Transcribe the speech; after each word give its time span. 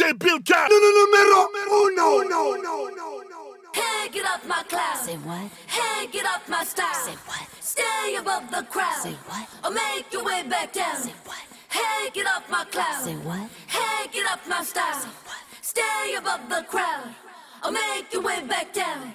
DJ 0.00 0.12
Billcat. 0.18 0.68
No, 0.70 0.78
no, 0.78 0.90
numero 0.96 1.48
uno. 1.84 2.28
No, 2.28 2.54
no, 2.54 2.88
no, 2.88 3.22
no. 3.28 3.56
Hey, 3.74 4.08
get 4.10 4.24
off 4.24 4.46
my 4.46 4.62
cloud. 4.62 4.96
Say 4.96 5.16
what? 5.16 5.50
Hey, 5.66 6.06
get 6.06 6.24
off 6.24 6.48
my 6.48 6.64
style. 6.64 6.94
Say 7.04 7.12
what? 7.26 7.46
Stay 7.60 8.16
above 8.18 8.50
the 8.50 8.62
crowd. 8.70 9.02
Say 9.02 9.12
what? 9.28 9.46
Or 9.62 9.70
make 9.70 10.10
your 10.10 10.24
way 10.24 10.42
back 10.48 10.72
down. 10.72 10.96
Say 10.96 11.12
what? 11.24 11.36
Hey, 11.68 12.10
get 12.14 12.26
off 12.26 12.48
my 12.50 12.64
cloud. 12.64 13.04
Say 13.04 13.14
what? 13.16 13.50
Hey, 13.66 14.08
get 14.10 14.26
off 14.32 14.48
my 14.48 14.62
style. 14.64 15.00
Say 15.00 15.08
what? 15.26 15.42
Stay 15.60 16.14
above 16.16 16.48
the 16.48 16.64
crowd. 16.66 17.14
Or 17.62 17.70
make 17.70 18.10
your 18.12 18.22
way 18.22 18.42
back 18.48 18.72
down. 18.72 19.14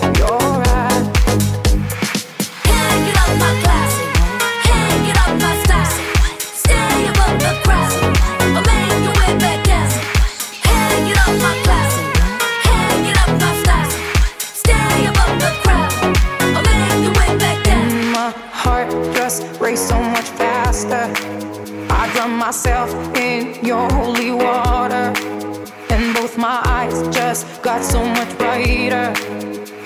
if 26.31 26.37
my 26.37 26.61
eyes 26.65 26.97
just 27.13 27.61
got 27.61 27.83
so 27.83 27.99
much 28.05 28.37
brighter. 28.37 29.11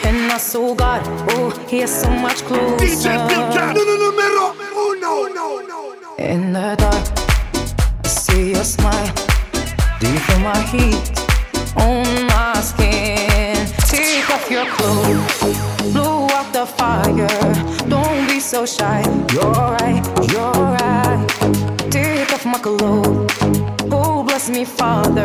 And 0.05 0.31
I 0.31 0.37
so 0.37 0.75
got, 0.75 1.01
oh, 1.31 1.49
here's 1.67 1.89
so 1.89 2.09
much 2.09 2.43
closer. 2.43 3.09
In 6.19 6.53
the 6.53 6.75
dark, 6.77 7.05
I 8.03 8.07
see 8.07 8.51
your 8.51 8.63
smile. 8.63 9.13
Do 9.99 10.05
you 10.13 10.19
feel 10.19 10.39
my 10.39 10.61
heat 10.71 11.05
on 11.77 12.05
my 12.27 12.53
skin? 12.61 13.57
Take 13.89 14.29
off 14.29 14.45
your 14.51 14.67
clothes, 14.75 15.93
blow 15.93 16.27
out 16.29 16.53
the 16.53 16.65
fire. 16.67 17.27
Don't 17.89 18.27
be 18.27 18.39
so 18.39 18.65
shy, 18.67 19.01
you're 19.33 19.51
right, 19.79 20.03
you're 20.31 20.61
right. 20.77 21.25
Take 21.89 22.31
off 22.33 22.45
my 22.45 22.59
clothes, 22.59 23.33
oh, 23.91 24.23
bless 24.23 24.49
me, 24.49 24.63
Father. 24.63 25.24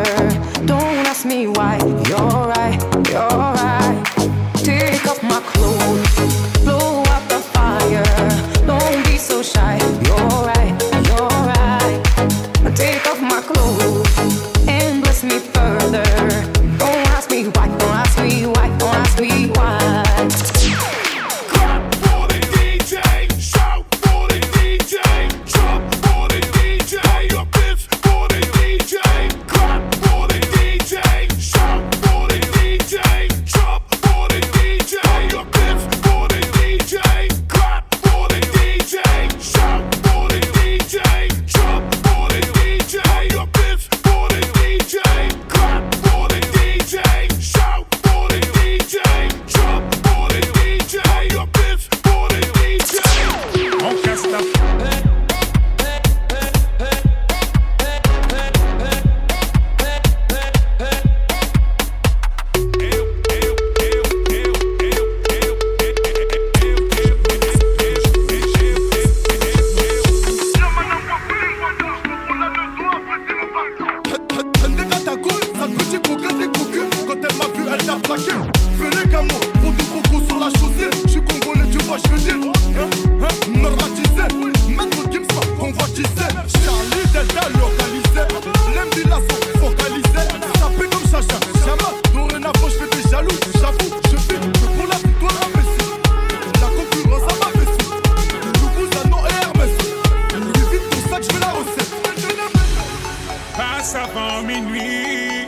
Avant 103.95 104.41
minuit. 104.43 105.47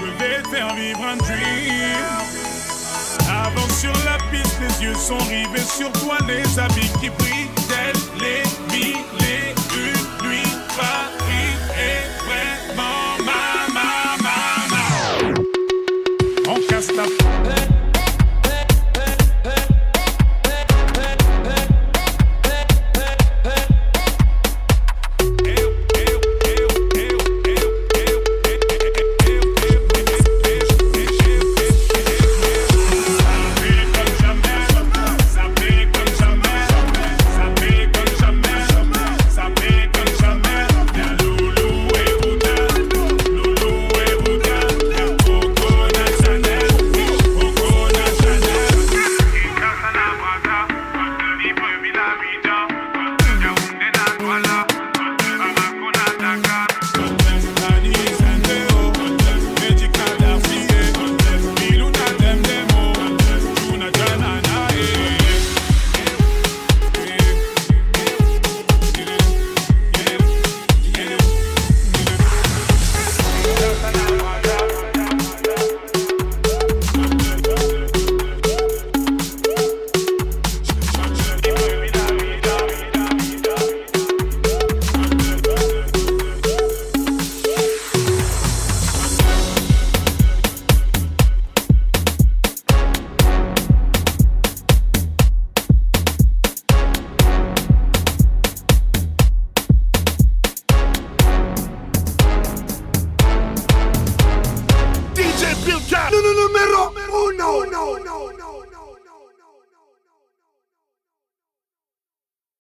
Je 0.00 0.06
vais 0.18 0.42
faire 0.50 0.74
vivre 0.74 1.04
un 1.04 1.16
dream. 1.16 1.96
Avant 3.28 3.68
sur 3.68 3.92
la 4.04 4.18
piste, 4.30 4.58
les 4.60 4.86
yeux 4.86 4.94
sont 4.94 5.18
rivés 5.18 5.60
sur 5.60 5.90
toi, 5.92 6.16
les 6.26 6.58
habits 6.58 6.90
qui 7.00 7.10
brillent. 7.10 7.65